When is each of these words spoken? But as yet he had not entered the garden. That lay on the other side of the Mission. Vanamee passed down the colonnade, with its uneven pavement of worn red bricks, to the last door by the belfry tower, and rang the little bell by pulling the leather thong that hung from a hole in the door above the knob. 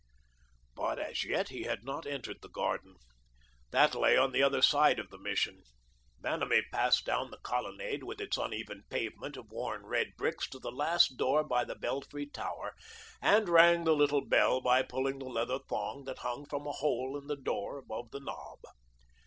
But 0.73 0.97
as 0.97 1.23
yet 1.23 1.49
he 1.49 1.61
had 1.65 1.83
not 1.83 2.07
entered 2.07 2.39
the 2.41 2.49
garden. 2.49 2.95
That 3.69 3.93
lay 3.93 4.17
on 4.17 4.31
the 4.31 4.41
other 4.41 4.63
side 4.63 4.97
of 4.97 5.11
the 5.11 5.19
Mission. 5.19 5.61
Vanamee 6.19 6.63
passed 6.71 7.05
down 7.05 7.29
the 7.29 7.37
colonnade, 7.43 8.01
with 8.03 8.19
its 8.19 8.35
uneven 8.35 8.81
pavement 8.89 9.37
of 9.37 9.51
worn 9.51 9.85
red 9.85 10.13
bricks, 10.17 10.49
to 10.49 10.59
the 10.59 10.71
last 10.71 11.17
door 11.17 11.43
by 11.43 11.63
the 11.65 11.75
belfry 11.75 12.25
tower, 12.25 12.73
and 13.21 13.47
rang 13.47 13.83
the 13.83 13.95
little 13.95 14.25
bell 14.25 14.59
by 14.59 14.81
pulling 14.81 15.19
the 15.19 15.25
leather 15.25 15.59
thong 15.69 16.03
that 16.05 16.17
hung 16.17 16.47
from 16.47 16.65
a 16.65 16.71
hole 16.71 17.15
in 17.15 17.27
the 17.27 17.35
door 17.37 17.77
above 17.77 18.09
the 18.09 18.21
knob. 18.21 18.57